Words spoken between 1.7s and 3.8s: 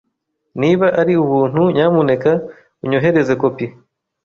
nyamuneka unyohereze kopi.